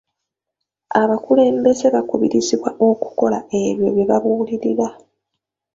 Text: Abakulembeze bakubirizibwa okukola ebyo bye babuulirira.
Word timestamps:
Abakulembeze 1.01 1.85
bakubirizibwa 1.95 2.69
okukola 2.87 3.39
ebyo 3.61 3.89
bye 3.95 4.05
babuulirira. 4.09 4.87